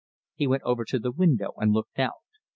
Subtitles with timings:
[0.33, 2.15] He went over to the window and looked out.